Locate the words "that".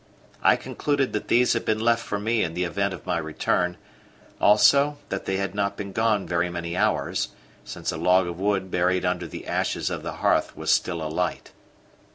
1.13-1.27, 5.09-5.25